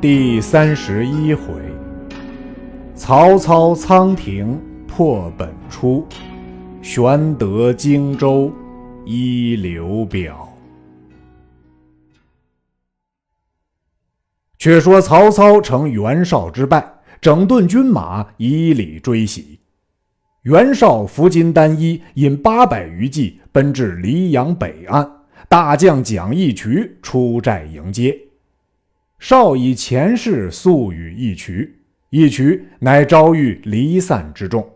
[0.00, 1.52] 第三十一回，
[2.94, 4.56] 曹操仓亭
[4.86, 6.06] 破本初，
[6.80, 8.52] 玄德荆州
[9.04, 10.56] 依刘表。
[14.56, 16.88] 却说曹操乘袁绍之败，
[17.20, 19.58] 整顿军马，以礼追袭。
[20.42, 25.10] 袁绍服金单衣，引八百余骑奔至黎阳北岸，
[25.48, 28.16] 大将蒋义渠出寨迎接。
[29.18, 34.66] 绍以前事诉与义渠，义渠乃遭遇离散之众。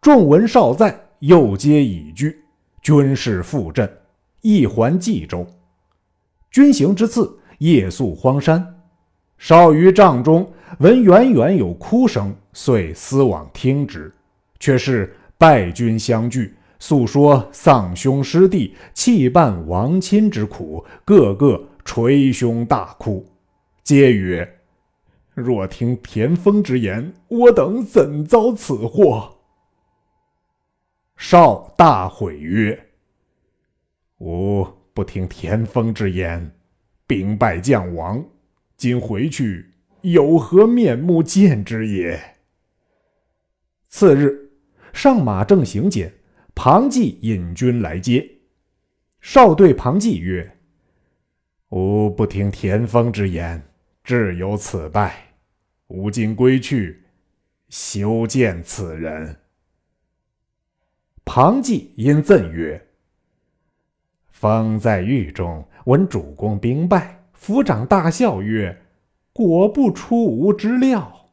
[0.00, 2.36] 众闻绍在，又皆已居，
[2.82, 3.88] 军士复振，
[4.42, 5.46] 一还冀州。
[6.50, 8.74] 军行之次，夜宿荒山。
[9.38, 10.50] 绍于帐中
[10.80, 14.12] 闻远远有哭声，遂思往听之，
[14.58, 23.24] 却是败军相聚，诉说丧兄失弟、弃伴亡亲之苦，个个捶胸大哭。
[23.86, 24.62] 皆曰
[25.32, 29.36] ：“若听田丰之言，我等怎遭此祸？”
[31.16, 32.88] 绍大悔曰
[34.18, 36.52] ：“吾不听田丰之言，
[37.06, 38.26] 兵败将亡，
[38.76, 42.20] 今回去有何面目见之也？”
[43.86, 44.50] 次日，
[44.92, 46.12] 上马正行间，
[46.56, 48.28] 庞纪引军来接。
[49.20, 50.58] 绍对庞纪曰
[51.70, 53.62] ：“吾不听田丰之言。”
[54.06, 55.16] 至有此败，
[55.88, 57.02] 吾今归去，
[57.68, 59.36] 休见此人。
[61.24, 62.80] 庞纪因赠曰
[64.30, 68.80] ：“方在狱中，闻主公兵败，抚掌大笑曰
[69.34, 71.32] ：‘果不出吾之料。’”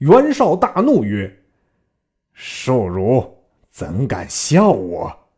[0.00, 1.44] 袁绍大怒曰
[2.32, 3.36] ：“庶儒
[3.68, 5.28] 怎敢笑我？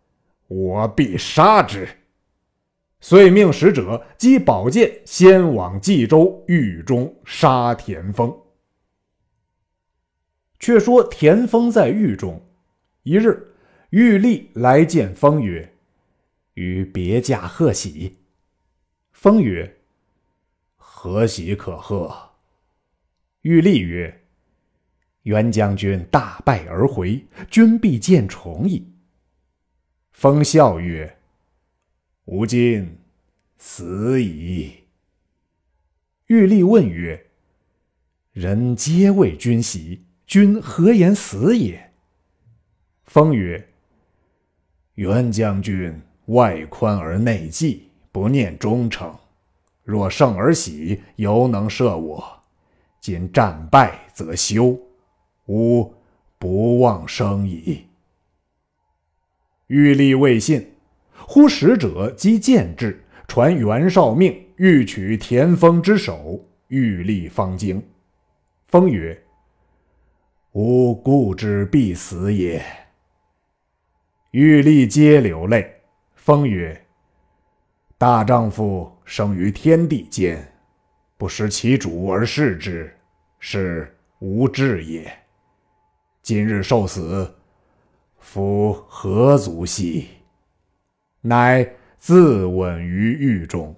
[0.47, 1.89] 我必杀之！”
[3.01, 8.35] 遂命使者击宝剑，先往冀州狱中杀田丰。
[10.59, 12.43] 却说田丰在狱中，
[13.03, 13.55] 一日，
[13.91, 15.75] 玉立来见丰曰
[16.55, 18.17] ：“与别驾贺喜。”
[19.13, 19.77] 丰曰
[20.77, 22.31] ：“何喜可贺？”
[23.43, 24.23] 玉立曰
[25.23, 28.93] ：“袁将军大败而回，君必见宠矣。”
[30.13, 31.16] 丰笑曰：
[32.27, 32.99] 吾今
[33.57, 34.73] 死矣。
[36.27, 37.27] 玉立问曰
[38.35, 41.93] ：“人皆为君喜，君何言死也？”
[43.07, 43.69] 封曰
[44.97, 49.17] ：“袁将军外宽而内忌，不念忠诚。
[49.85, 52.21] 若胜而喜，犹能赦我；
[53.01, 54.77] 今战败则休，
[55.47, 55.95] 吾
[56.41, 57.87] 不忘生矣。”
[59.69, 60.73] 玉立未信。
[61.29, 67.83] 忽使者击剑至，传袁绍命欲取田丰之首，欲立方惊。
[68.69, 69.21] 封曰
[70.53, 72.65] ：“吾故之必死也。”
[74.31, 75.69] 欲立皆流泪。
[76.15, 76.81] 风曰
[77.99, 80.53] ：“大丈夫生于天地间，
[81.19, 82.97] 不识其主而视之，
[83.41, 85.13] 是无志也。
[86.23, 87.35] 今日受死，
[88.21, 90.11] 夫何足惜？”
[91.27, 93.75] 乃自刎于狱中。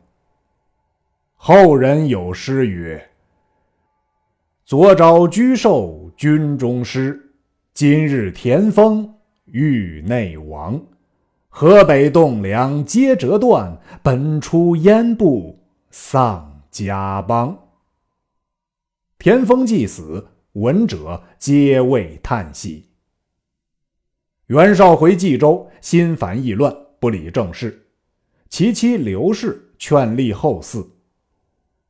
[1.34, 3.10] 后人有诗曰
[4.66, 7.32] ：“昨朝居寿军中师，
[7.72, 9.14] 今日田丰
[9.44, 10.80] 狱内亡。
[11.48, 15.58] 河北栋梁皆折断，本出烟部
[15.90, 17.56] 丧家邦。”
[19.18, 22.90] 田丰既死，闻者皆为叹息。
[24.46, 26.87] 袁绍回冀州，心烦意乱。
[27.00, 27.86] 不理政事，
[28.48, 30.86] 其妻刘氏劝立后嗣。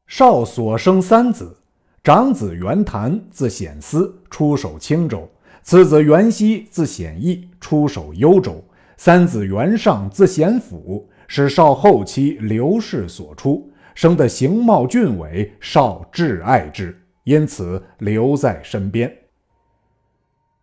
[0.07, 1.57] 少所生三子，
[2.03, 5.29] 长子袁谭字显思，出守青州；
[5.63, 8.63] 次子袁熙字显义，出守幽州；
[8.97, 19.15] 三子袁尚字显甫，是少后妻刘氏所出，生得形貌俊伟，少挚爱之，因此留在身边。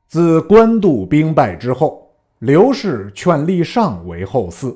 [0.07, 2.04] 自官渡兵败之后。
[2.39, 4.75] 刘氏劝立尚为后嗣，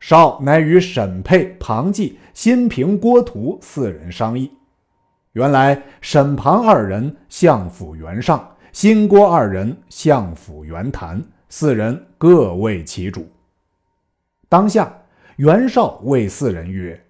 [0.00, 4.52] 绍乃与沈佩、庞纪、辛平、郭图四人商议。
[5.32, 13.26] 原来沈庞二人相辅袁尚，辛郭二人相辅袁谭，四人各为其主。
[14.48, 14.92] 当下
[15.36, 17.02] 袁绍谓四人曰：“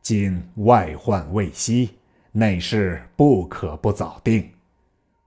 [0.00, 1.90] 今外患未息，
[2.32, 4.50] 内事不可不早定，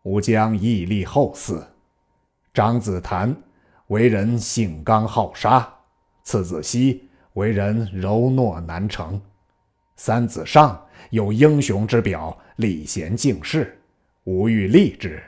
[0.01, 1.63] 吾将屹立后嗣。
[2.51, 3.35] 长子谭。”
[3.87, 5.67] 为人性刚好杀，
[6.23, 9.19] 次子熙为人柔懦难成，
[9.95, 13.81] 三子上有英雄之表，礼贤敬士，
[14.25, 15.23] 吾欲立之。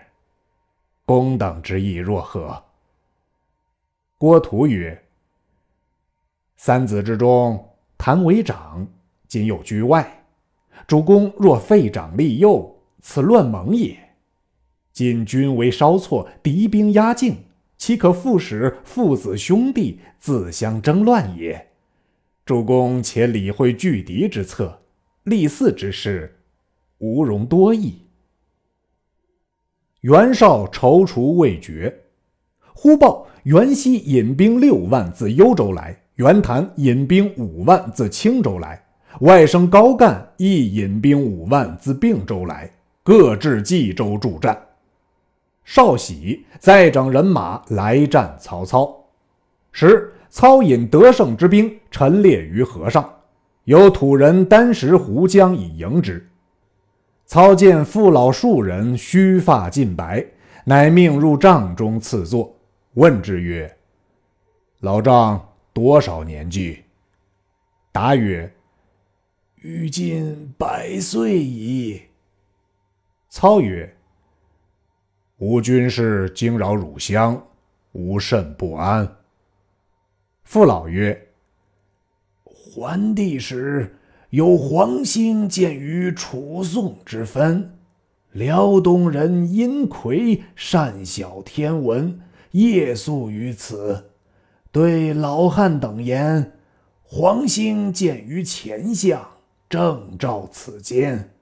[1.06, 2.62] 公等之意若何？”
[4.20, 5.02] 郭图曰
[6.58, 7.66] ：“三子之中，
[7.98, 8.86] 谭为长，
[9.28, 10.26] 今又居外。
[10.86, 13.98] 主公若废长立幼，此乱盟也。
[14.92, 17.38] 今君为稍挫，敌兵压境，
[17.80, 21.70] 岂可复使父子兄弟自相争乱也？
[22.46, 24.82] 主公且理会拒敌之策，
[25.24, 26.40] 立嗣之事，
[27.00, 28.02] 无容多议。”
[30.02, 32.02] 袁绍踌躇未决，
[32.74, 33.26] 忽报。
[33.44, 38.86] 袁熙引兵六万自幽州来，袁谭引兵五万自青州来，
[39.22, 42.70] 外甥高干亦引兵五万自并州来，
[43.02, 44.62] 各至冀州助战。
[45.72, 48.92] 少喜再整人马来战曹操，
[49.72, 53.08] 时操引得胜之兵陈列于河上，
[53.66, 56.28] 有土人单石湖江以迎之。
[57.28, 60.26] 操见父老数人须发尽白，
[60.66, 62.52] 乃命入帐中赐座。
[62.96, 63.78] 问之曰
[64.82, 66.80] ：“老丈多少年纪？”
[67.94, 68.52] 答曰
[69.62, 72.02] ：“余今百岁矣。”
[73.30, 73.96] 操曰
[75.40, 77.48] ：“吾军事惊扰汝乡，
[77.92, 79.18] 吾甚不安。”
[80.46, 81.30] 父老曰
[82.44, 83.98] ：“桓帝时
[84.30, 87.78] 有黄兴见于楚宋之分，
[88.32, 92.22] 辽东人殷魁善晓天文。”
[92.52, 94.10] 夜宿于此，
[94.72, 96.54] 对老汉等言
[97.06, 99.24] ：“黄兴见于前相，
[99.70, 101.36] 正照此间。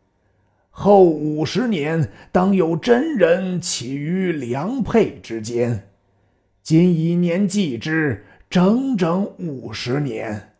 [0.79, 5.87] 后五十年，当有真人起于良配之间。
[6.61, 10.51] 今以年计之，整整五十年。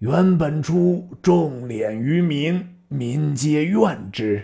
[0.00, 4.42] 原本初重敛于民，民皆怨之。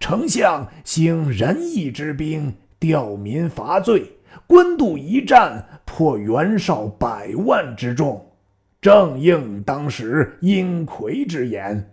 [0.00, 4.10] 丞相兴仁义之兵，吊民伐罪。”
[4.48, 8.32] 官渡一战，破袁绍百万之众，
[8.80, 11.92] 正应当时殷魁之言：“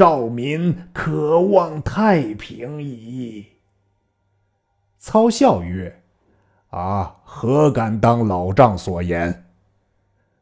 [0.00, 3.44] 赵民可望太平矣。”
[4.98, 6.02] 操笑曰
[6.72, 9.44] ：“啊，何敢当老丈所言？”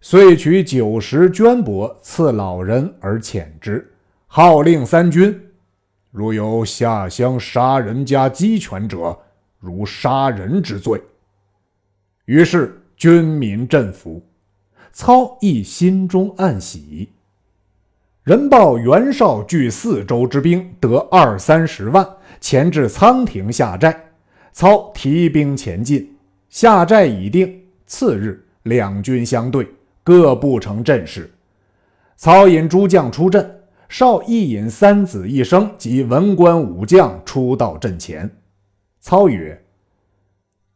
[0.00, 3.96] 遂取九十绢帛赐老人而遣之，
[4.28, 5.50] 号令三军
[6.12, 9.18] ：“如有下乡杀人家鸡犬者，
[9.58, 11.02] 如杀人之罪。”
[12.26, 14.24] 于是军民振服，
[14.92, 17.08] 操亦心中暗喜。
[18.28, 22.06] 人报袁绍据四州之兵得二三十万，
[22.42, 24.12] 前至仓亭下寨。
[24.52, 26.14] 操提兵前进，
[26.50, 27.58] 下寨已定。
[27.86, 29.66] 次日，两军相对，
[30.04, 31.32] 各不成阵势。
[32.18, 38.30] 操引诸将出阵，绍亦引三子一生及文官武将出到阵前。
[39.00, 39.58] 操曰：“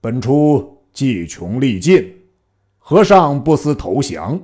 [0.01, 2.15] 本初。”计穷力尽，
[2.79, 4.41] 和尚不思投降，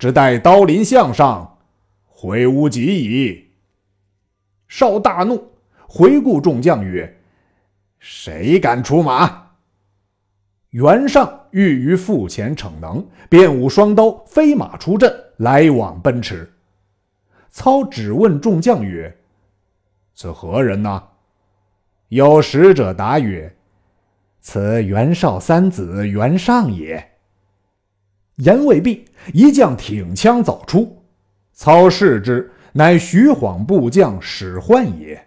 [0.00, 1.58] 只待刀临项上，
[2.20, 3.50] 悔无及矣。
[4.68, 5.52] 少大怒，
[5.88, 7.18] 回顾众将曰
[7.98, 9.52] ：“谁敢出马？”
[10.68, 16.52] 袁尚欲于腹前逞能，便舞双刀，飞马出阵，来往奔驰。
[17.48, 19.16] 操只问众将曰
[20.14, 21.02] ：“此何人呢？”
[22.08, 23.56] 有使者答曰。
[24.42, 27.12] 此袁绍三子袁尚也。
[28.36, 30.99] 言未毕，一将挺枪走出，
[31.60, 35.26] 操视之，乃徐晃部将史涣也。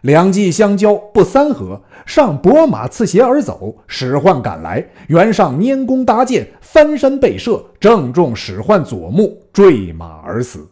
[0.00, 3.76] 两骑相交，不三合，上拨马刺斜而走。
[3.86, 10.68] 史涣赶来，袁尚拈弓搭箭，翻身背射，正中史涣左目，坠马而死。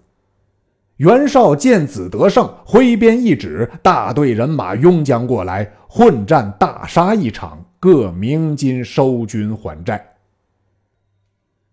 [0.96, 7.64] 袁绍见子得胜，挥鞭一指，大队人马拥将过来，混战大杀一场。
[7.78, 10.14] 各鸣金收军还债。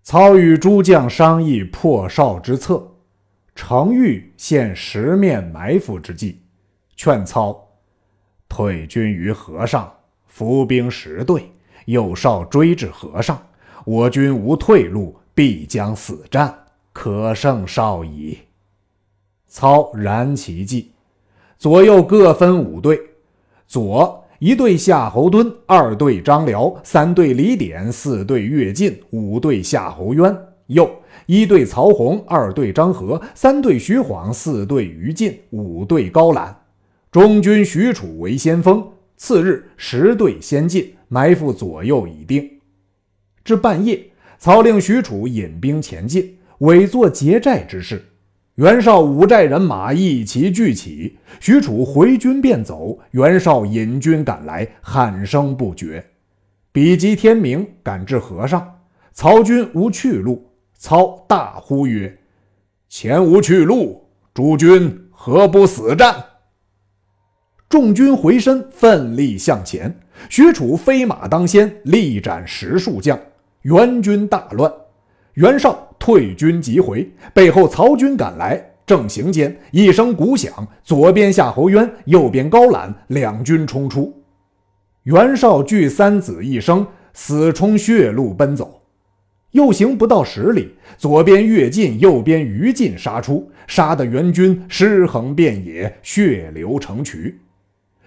[0.04, 2.92] 操与诸将商议破绍之策，
[3.55, 6.41] 程昱献十面埋伏之计，
[6.95, 7.67] 劝操
[8.50, 9.91] 退军于河上，
[10.27, 11.51] 伏兵十队，
[11.86, 13.41] 诱绍追至河上，
[13.86, 18.39] 我军无退路，必将死战，可胜绍矣。
[19.48, 20.91] 操然其计，
[21.57, 23.00] 左右各分五队，
[23.67, 24.22] 左。
[24.39, 30.38] 一队夏侯惇，二队张辽，三队李典，四队乐进，五队夏侯渊。
[30.74, 30.89] 右
[31.25, 36.63] 一队曹洪，二队张合，三队徐晃，四队于禁，五队高览。
[37.12, 38.86] 中军许褚为先锋。
[39.15, 42.60] 次日，十队先进，埋伏左右已定。
[43.46, 44.03] 至半夜，
[44.38, 48.03] 曹令许褚引兵前进，委作劫寨之势。
[48.56, 53.00] 袁绍五寨人马一齐聚起，许褚回军便走。
[53.12, 56.03] 袁绍引军赶来，喊声不绝。
[56.72, 58.80] 比及天明，赶至河上，
[59.13, 60.52] 曹军无去路。
[60.84, 62.13] 操大呼曰
[62.92, 66.13] ：“前无去路，诸军何不死战？”
[67.70, 69.98] 众军回身，奋力向前。
[70.28, 73.18] 许褚飞马当先，力斩十数将，
[73.62, 74.70] 援军大乱。
[75.36, 75.88] 袁绍。
[75.98, 78.74] 退军急回，背后曹军赶来。
[78.86, 84.22] 正行间，一声鼓响，左边夏侯渊，右边高览，两军冲出。
[85.04, 88.83] 袁绍惧三子一生，死冲血路奔走。
[89.53, 97.39] 又行不到十里，左边乐进，右边于禁杀出，杀得袁军尸横遍野，血流成渠。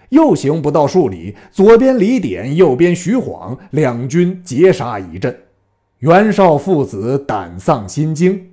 [0.09, 5.35] 又行不到数里，左边李典，右边徐晃，两军截杀一阵。
[5.99, 8.49] 袁绍父子胆丧心惊，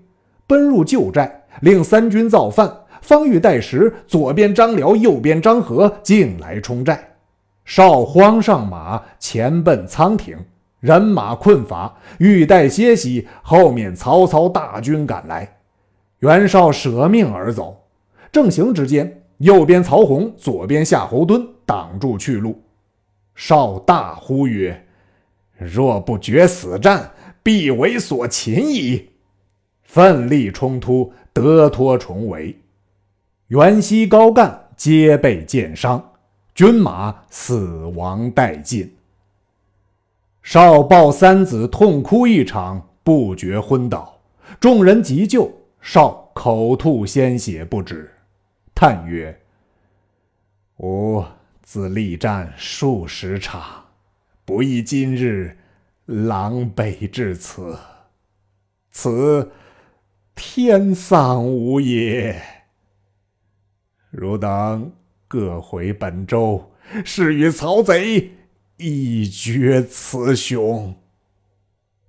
[0.46, 2.72] 奔入旧寨，令三军造饭。
[3.02, 7.16] 方欲待时，左边张辽，右边张合进来冲寨。
[7.64, 10.36] 绍慌上马，前奔仓亭，
[10.84, 13.26] 人马困乏，欲待歇息。
[13.42, 15.56] 后面曹操大军赶来，
[16.18, 17.86] 袁绍舍命而走。
[18.30, 22.62] 正行之间，右边曹洪，左边夏侯惇挡住去路。
[23.34, 24.86] 绍大呼曰
[25.56, 27.12] ：“若不决死战！”
[27.42, 29.08] 必为所擒矣！
[29.82, 32.58] 奋力冲突，得脱重围。
[33.46, 36.12] 袁熙、高干皆被箭伤，
[36.54, 38.93] 军马死亡殆尽。
[40.44, 44.20] 少抱三子痛哭一场，不觉昏倒。
[44.60, 48.12] 众人急救，少口吐鲜血不止，
[48.74, 49.40] 叹曰
[50.78, 51.24] ：“吾
[51.62, 53.86] 自力战数十场，
[54.44, 55.56] 不意今日。”
[56.06, 57.78] 狼狈至此，
[58.90, 59.50] 此
[60.34, 62.38] 天丧吾也。
[64.10, 64.92] 汝等
[65.26, 66.70] 各回本州，
[67.06, 68.30] 誓与曹贼
[68.76, 70.94] 一决雌雄。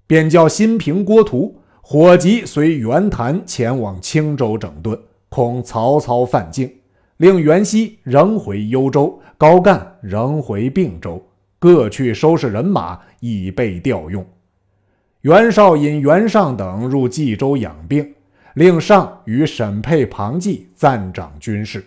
[0.08, 6.72] 便叫新平、郭图火急随袁谭前往青州整顿，恐曹操犯境，
[7.18, 11.24] 令袁熙仍回幽州，高干仍回并州。
[11.58, 14.24] 各去收拾人马，以备调用。
[15.22, 18.14] 袁绍引袁尚等入冀州养病，
[18.54, 21.84] 令尚与沈沛、庞纪暂掌军事。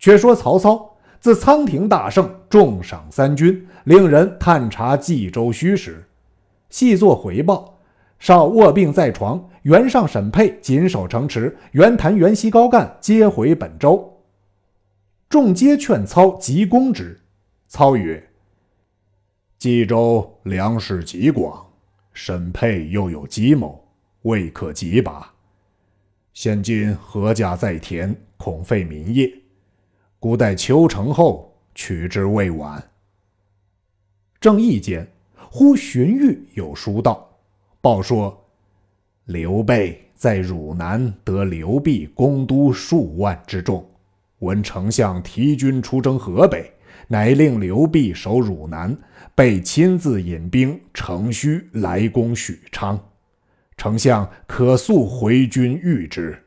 [0.00, 0.89] 却说曹操
[1.20, 6.02] 自仓亭大胜，重赏三军，令人探查冀州虚实，
[6.70, 7.78] 细作回报。
[8.18, 14.18] 绍卧病在床，袁尚、沈沛紧守城池，袁谭、袁熙、高干皆回本州。
[15.28, 17.20] 众皆劝操急攻之。
[17.68, 18.30] 操曰：
[19.58, 21.66] 冀州粮食极广，
[22.14, 23.86] 沈沛又有计谋，
[24.22, 25.34] 未可急拔。
[26.32, 29.30] 现今何家在田，恐废民业，
[30.20, 32.90] 古待秋成后取之未晚。
[34.38, 35.10] 正义间，
[35.50, 37.26] 忽荀彧有书到，
[37.80, 38.46] 报说
[39.24, 43.82] 刘备在汝南得刘辟攻都数万之众，
[44.40, 46.70] 闻丞相提军出征河北。
[47.08, 48.96] 乃令刘辟守汝南，
[49.34, 53.08] 备亲自引兵乘虚来攻许昌。
[53.76, 56.44] 丞相可速回军御之。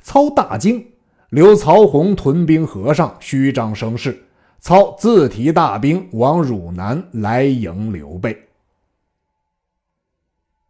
[0.00, 0.86] 操大惊，
[1.32, 4.22] 留曹洪屯兵河上，虚张声势。
[4.60, 8.36] 操自提大兵往汝南来迎刘备。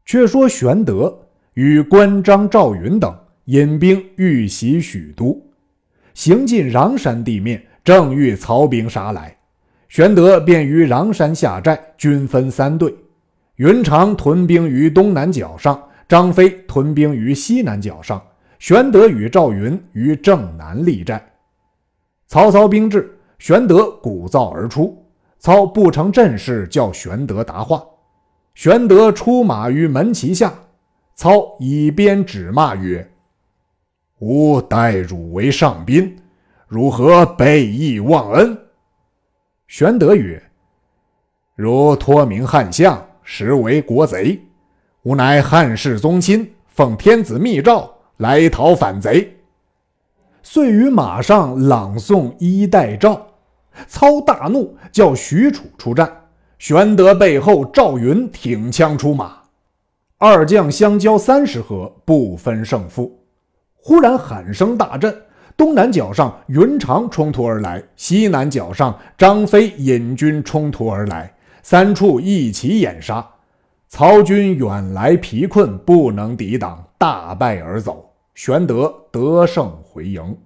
[0.07, 3.13] 却说玄德与关张赵云等
[3.47, 5.45] 引兵欲袭许都，
[6.15, 7.61] 行进穰山地面。
[7.83, 9.37] 正遇曹兵杀来，
[9.89, 12.95] 玄德便于穰山下寨，军分三队。
[13.57, 18.23] 云长屯兵于东南角上，张飞屯兵于西南角上，
[18.63, 21.21] 玄德与赵云于正南立寨。
[22.29, 25.05] 曹操兵至，玄德鼓噪而出。
[25.41, 27.85] 操不成阵势，叫玄德答话。
[28.55, 30.55] 玄德出马于门旗下，
[31.17, 33.05] 操以鞭指骂曰
[34.23, 36.17] ：“吾待汝为上宾。”
[36.69, 38.57] 如何背义忘恩？
[39.67, 40.41] 玄德曰
[41.57, 44.41] ：“如托名汉相，实为国贼。
[45.03, 47.92] 吾乃汉室宗亲，奉天子密诏
[48.23, 49.37] 来讨反贼。”
[50.43, 53.21] 遂于马上朗诵衣带诏。
[53.87, 56.11] 操大怒，叫许褚出战。
[56.59, 59.33] 玄德背后，赵云挺枪出马，
[60.19, 63.19] 二将相交三十合，不分胜负。
[63.75, 65.15] 忽然喊声大震。
[65.57, 71.33] 东南角上，云长冲突而来；西南角上，张飞引军冲突而来。
[71.63, 73.27] 三处一起掩杀，
[73.89, 78.12] 曹军远来疲困，不能抵挡，大败而走。
[78.45, 80.37] 玄德得胜回营。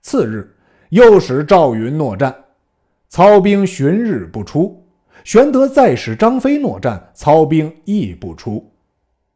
[0.00, 0.50] 次日，
[0.88, 2.34] 又使赵云诺战，
[3.10, 4.82] 操兵旬日不出。
[5.22, 8.72] 玄德再使张飞诺战，操兵亦不出。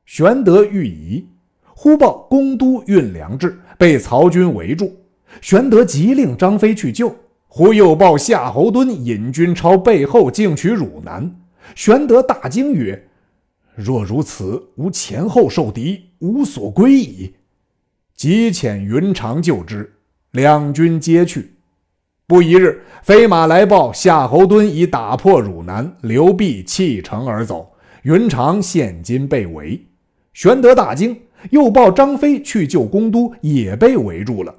[0.06, 1.28] 玄德欲疑，
[1.74, 4.96] 忽报公都运粮至，被曹军围住。
[5.42, 7.14] 玄德急令张飞去救，
[7.46, 11.30] 忽又报夏侯惇引军朝背后进取汝南。
[11.74, 13.06] 玄德大惊曰
[13.74, 17.34] ：“若如此，吾前后受敌，无所归矣。”
[18.14, 19.92] 即遣云长救之。
[20.30, 21.54] 两军皆去，
[22.26, 27.72] 不一日，飞马来报夏侯惇已打破汝南，刘辟弃城而走。
[28.02, 29.80] 云长现今被围，
[30.32, 31.16] 玄德大惊，
[31.50, 34.52] 又报张飞去救公都，也被围住了。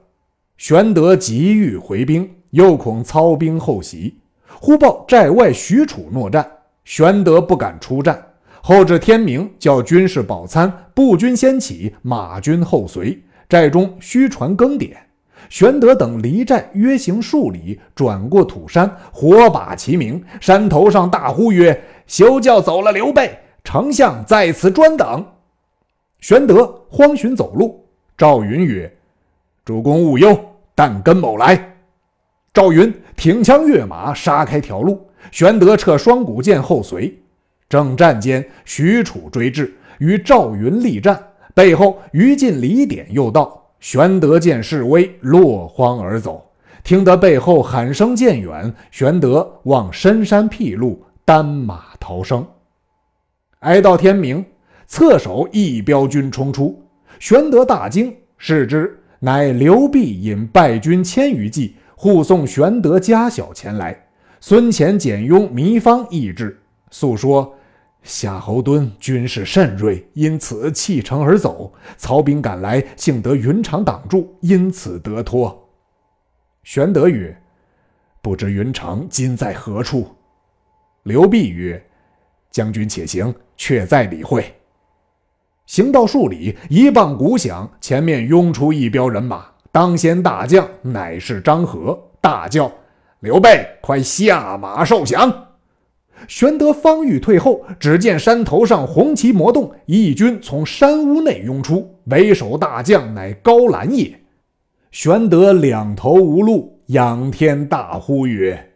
[0.58, 4.16] 玄德急欲回兵，又恐操兵后袭，
[4.48, 6.50] 忽报寨外许褚诺战，
[6.86, 8.26] 玄德不敢出战。
[8.68, 14.98] 后至天明，叫军士饱餐，步军先起，马军后随，寨中须传更点。
[15.50, 23.38] 玄德等离寨约行数里，转过土山，火把齐鸣，山头上大呼曰：“休教走了刘备！
[23.64, 25.24] 丞相在此专等。”
[26.20, 27.86] 玄德慌寻走路。
[28.18, 28.92] 赵云曰
[29.64, 30.36] ：“主公勿忧，
[30.74, 31.76] 但跟某来。”
[32.52, 35.08] 赵云挺枪跃马，杀开条路。
[35.30, 37.16] 玄德撤双股剑后随。
[37.68, 41.22] 正战间，许褚追至，与赵云力战，
[41.54, 43.62] 背后于禁、李典又到。
[43.80, 46.44] 玄德见势危，落荒而走。
[46.84, 52.46] 听得背后喊声渐远，玄德望深山僻路，单马逃生。
[53.60, 54.46] 挨到天明，
[54.86, 56.84] 侧手一彪军冲出，
[57.20, 64.06] 玄德大惊，视之，乃刘辟引败军千余骑护送玄德家小前来。
[64.40, 66.60] 孙乾、简雍、糜芳亦至，
[66.96, 67.54] 诉说。
[68.04, 71.74] 夏侯惇军事甚锐，因此弃城而走。
[71.98, 75.68] 曹兵赶来，幸得云长挡住，因此得脱。
[76.64, 77.36] 玄德曰
[78.22, 80.08] ：“不知云长今在何处？”
[81.03, 81.84] 刘辟曰
[82.51, 84.55] ：“将军且行，却再理会。”
[85.66, 92.72] 行到数里，一棒鼓响，前面拥出一彪人马，当先大将乃是张合，大叫
[93.22, 95.48] ：“刘备，快下马受降！”
[96.28, 104.20] 玄德方欲退后，只见山头上红旗魔动，义军从山屋内拥出，为首大将乃高览也。
[104.92, 108.72] 玄德两头无路，仰天大呼曰：“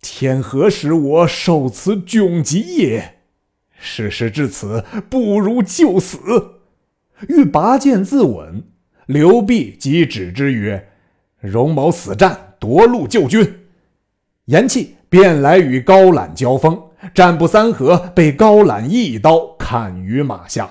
[0.00, 3.16] 天何使我受此窘急也？
[3.78, 6.18] 事事至此，不如就死。”
[7.28, 8.62] 欲拔剑自刎，
[9.06, 10.88] 刘辟即止之曰
[11.38, 13.66] ：“容某死战，夺路救军。”
[14.46, 14.88] 言讫。
[15.14, 16.76] 便来与高览交锋，
[17.14, 20.68] 战不三合，被高览一刀砍于马下。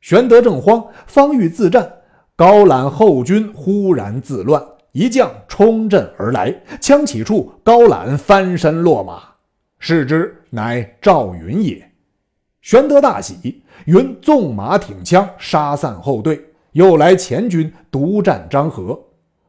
[0.00, 1.94] 玄德正慌，方欲自战，
[2.36, 9.20] 高览后军忽然自乱，一将冲阵而来，枪起处，高览翻身落马，
[9.80, 11.90] 视之乃赵云也。
[12.62, 18.96] 玄德大喜，云纵马挺枪，杀散后队，又来前军独战张合，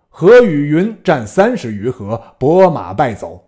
[0.10, 3.45] 合与云战三十余合，拨马败走。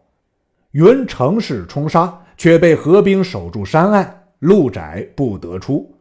[0.78, 5.92] 云乘势冲杀，却被合兵守住山隘，路窄不得出。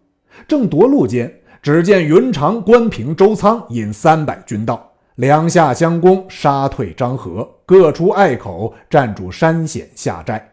[0.47, 10.47] 正夺路间，只见云长、关平、周仓引三百军到，两下相攻，杀退张合，各出隘口，占住山险下寨。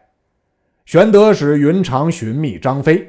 [0.86, 3.06] 玄德使云长寻觅张飞，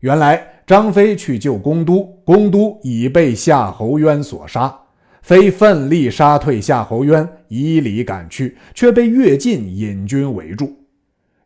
[0.00, 4.74] 原来张飞去救公都，公都已被夏侯渊所杀。
[5.26, 10.72] 飞奋力杀退夏侯渊，以礼赶去，却被乐进引军围住。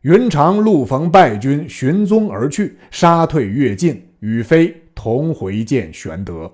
[0.01, 6.51] 云长路逢败军，寻踪而去，杀退乐进，与飞同回见玄德。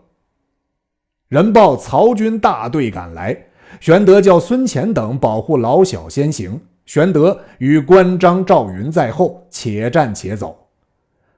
[1.28, 3.38] 人报曹军大队赶来，
[3.82, 6.58] 玄德叫孙乾等保护老小先行。
[6.86, 10.70] 玄德与关张赵云在后，且战且走。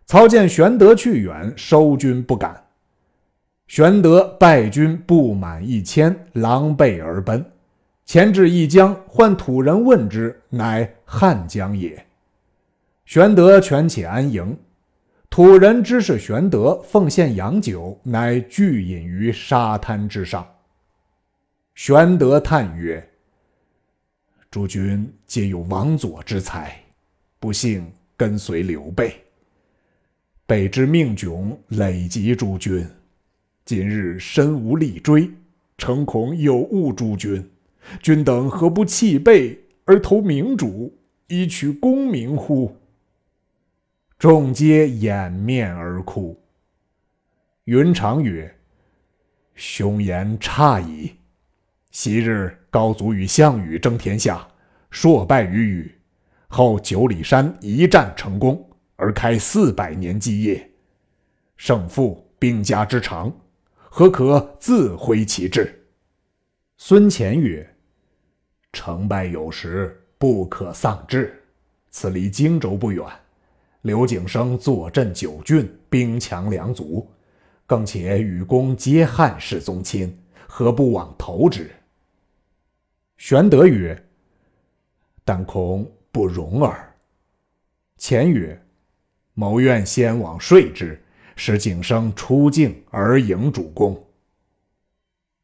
[0.06, 2.69] 曹见玄德去远，收军不敢。
[3.70, 7.46] 玄德败军不满一千，狼狈而奔。
[8.04, 12.04] 前至一江，唤土人问之，乃汉江也。
[13.06, 14.58] 玄德权且安营。
[15.30, 20.44] 土人知是玄德，奉献洋酒，乃俱饮于沙滩之上。
[21.76, 23.08] 玄德叹曰
[24.50, 26.76] ：“诸君皆有王佐之才，
[27.40, 27.86] 不幸
[28.18, 29.14] 跟随刘备。
[30.48, 32.84] 备之命窘，累及诸君。”
[33.70, 35.30] 今日身无力追，
[35.78, 37.48] 诚恐有误诸君。
[38.02, 42.76] 君等何不弃备而投明主，以取功名乎？
[44.18, 46.36] 众皆掩面而哭。
[47.66, 48.52] 云长曰
[49.54, 51.12] ：“凶言差矣。
[51.92, 54.48] 昔日高祖与项羽争天下，
[54.90, 55.96] 硕败于羽，
[56.48, 60.72] 后九里山一战成功，而开四百年基业。
[61.56, 63.32] 胜负兵家之常，
[63.92, 65.84] 何可自挥其志？
[66.78, 67.76] 孙乾曰
[68.72, 71.44] ：“成败有时，不可丧志。
[71.90, 73.04] 此离荆州不远，
[73.82, 77.10] 刘景升坐镇九郡，兵强粮足，
[77.66, 80.16] 更且与公皆汉室宗亲，
[80.48, 81.70] 何不往投之？”
[83.18, 84.02] 玄德曰
[85.26, 86.96] ：“但恐不容耳。”
[87.98, 88.64] 前曰
[89.34, 91.02] ：“谋愿先往说之，
[91.40, 93.98] 使景升出境而迎主公。”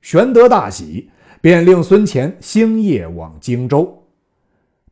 [0.04, 4.04] 玄德大喜，便令孙乾星夜往荆州。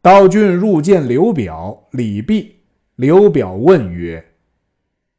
[0.01, 2.55] 道郡入见刘表、李毕。
[2.95, 4.23] 刘表问曰：“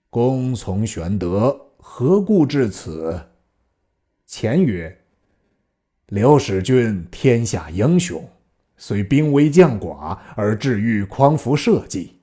[0.09, 3.21] 公从玄德，何故至此？”
[4.27, 4.97] 前曰。
[6.09, 8.29] 刘使君天下英雄，
[8.77, 12.14] 虽兵微将寡，而志欲匡扶社稷。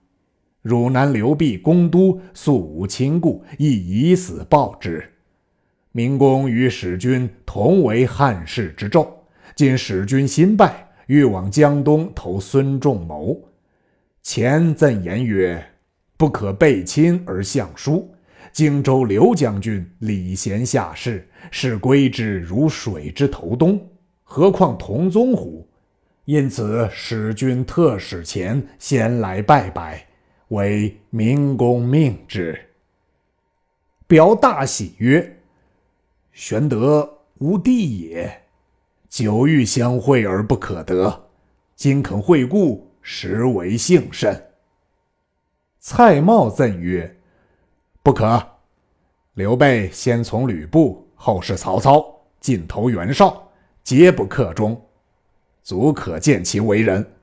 [0.61, 5.03] 汝南刘濞攻都，素无亲故，亦以死报之。
[5.91, 9.07] 明公与使君同为汉室之胄，
[9.55, 13.37] 今使君新败，欲往江东投孙仲谋。
[14.21, 15.63] 前赠言曰
[16.15, 18.13] ：“不可背亲而相疏。”
[18.53, 23.79] 荆州刘将军礼贤下士，是归之如水之投东，
[24.23, 25.67] 何况同宗乎？
[26.25, 30.05] 因此使君特使前先来拜拜，
[30.51, 32.67] 为明公命之。
[34.05, 35.39] 表大喜曰
[36.33, 38.43] ：“玄德无弟也，
[39.07, 41.29] 久欲相会而不可得，
[41.73, 44.51] 今肯会故，实为幸甚。”
[45.79, 47.17] 蔡瑁赠曰。
[48.03, 48.45] 不可。
[49.35, 52.03] 刘备先从吕布，后是曹操，
[52.41, 53.49] 尽投袁绍，
[53.83, 54.85] 皆不克中，
[55.63, 57.13] 足可见其为人。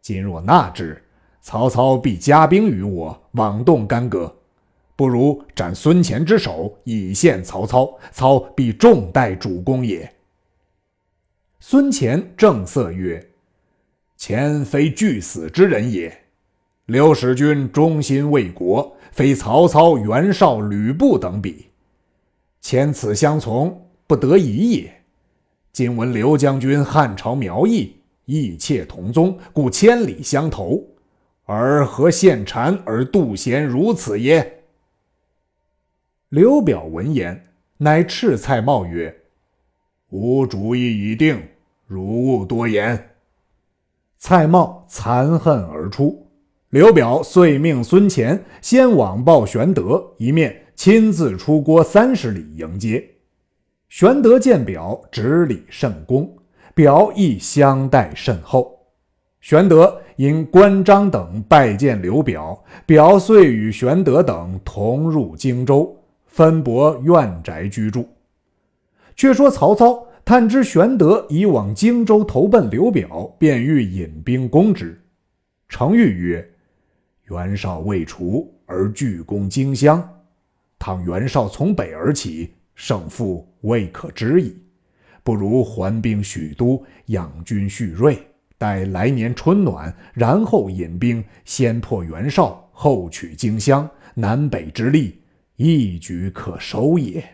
[0.00, 1.04] 今若纳之，
[1.40, 4.36] 曹操必加兵于我，妄动干戈。
[4.96, 10.12] 不如斩孙乾之首，以献曹操，操必重待主公也。
[11.60, 13.30] 孙乾正色曰
[14.18, 16.24] ：“乾非惧死之人也。
[16.86, 21.70] 刘使君忠心为国。”非曹操、袁绍、吕布等比，
[22.60, 25.02] 前此相从不得已也。
[25.72, 27.96] 今闻刘将军汉朝苗裔，
[28.26, 30.86] 义切同宗，故千里相投，
[31.50, 34.64] 而何献谗而妒贤如此耶？
[36.28, 37.46] 刘表闻言，
[37.78, 39.22] 乃斥蔡瑁曰
[40.12, 41.42] ：“吾主意已定，
[41.86, 43.12] 汝勿多言。”
[44.18, 46.28] 蔡瑁残恨而出。
[46.68, 53.02] 刘表遂命孙乾先往报玄德，一面亲自出郭三十里迎接。
[53.88, 56.36] 玄德见表，执礼甚恭，
[56.74, 58.76] 表亦相待甚厚。
[59.40, 68.04] 玄德因关张等拜见刘表，表遂与玄德等同入荆州，分拨院宅居住。
[69.14, 75.00] 却说曹操探知玄德已往荆州投奔刘表，便欲引兵攻之。
[75.68, 76.44] 程昱曰：
[77.28, 80.02] 袁绍未除而拒攻荆襄，
[80.80, 84.56] 倘袁绍从北而起，胜负未可知矣。
[85.22, 88.18] 不如还兵许都，养军蓄锐，
[88.58, 95.22] 待来年春暖，然后引兵，先破袁绍，后取荆襄，南北之利，
[95.56, 97.24] 一举可收也。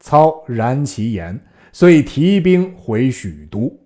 [0.00, 1.40] 操然其言，
[1.72, 3.80] 遂提兵回许都。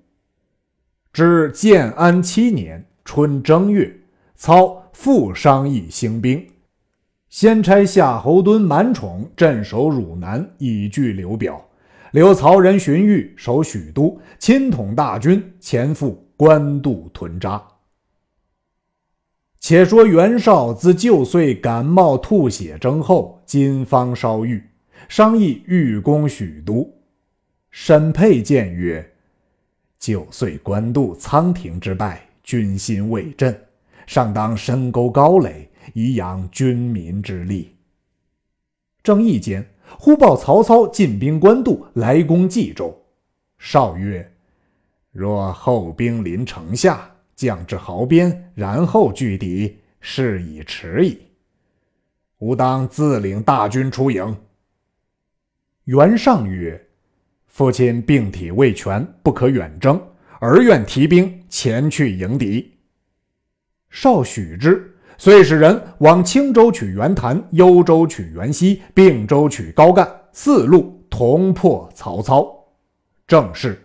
[1.13, 3.95] 至建安七年春正月。
[4.41, 6.47] 操复商议兴兵，
[7.29, 11.57] 先差夏侯惇、满宠镇守汝南，以拒刘表；
[12.13, 17.63] 留曹仁、荀彧守许都，亲统大军前赴官渡屯扎。
[19.61, 24.63] 且说袁绍自旧岁感冒吐血征后，今方稍愈，
[25.09, 26.91] 商议欲攻许都。
[27.71, 29.13] 沈沛谏曰
[29.99, 33.55] ：“旧岁官渡、仓亭之败，军心未振。”
[34.07, 37.77] 尚当深沟高垒，以养军民之力。
[39.03, 42.97] 正义间，忽报曹操进兵官渡，来攻冀州。
[43.59, 44.33] 绍曰
[45.11, 51.21] ：“若后兵临城下，将至壕边，然后拒敌，事已迟矣。
[52.39, 54.37] 吾当自领大军出营。”
[55.87, 56.87] 袁尚曰
[57.49, 60.01] ：“父亲病体未全，不可远征，
[60.39, 62.75] 儿愿提兵前去迎敌。”
[63.91, 72.49] 少许之，遂使人往青州取袁谭，幽州取袁熙，并州取高干，四路同破曹操。
[73.27, 73.85] 正是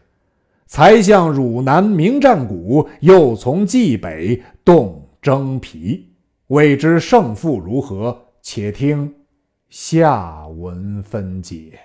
[0.68, 6.14] 才向汝南鸣战鼓，又从冀北动征皮。
[6.48, 8.16] 未知胜负如何？
[8.44, 9.12] 且听
[9.70, 11.80] 下文分解。